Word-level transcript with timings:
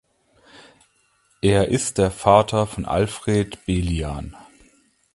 Er 1.43 1.67
ist 1.67 1.99
der 1.99 2.09
Vater 2.09 2.65
von 2.65 2.85
Alfred 2.87 3.63
Belian. 3.67 4.35